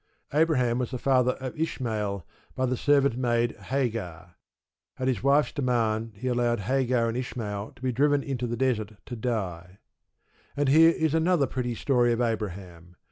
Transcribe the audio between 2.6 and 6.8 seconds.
the servant maid Hagar. At his wife's demand he allowed